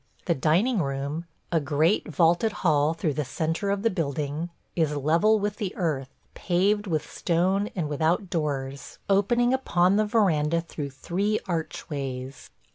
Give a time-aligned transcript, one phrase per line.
[0.25, 5.37] The dining room, a great vaulted hall through the centre of the building, is level
[5.39, 11.39] with the earth, paved with stone and without doors, opening upon the veranda through three
[11.47, 12.49] archways.